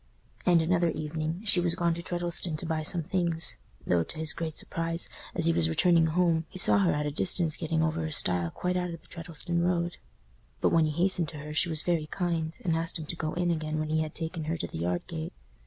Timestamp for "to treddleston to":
1.93-2.65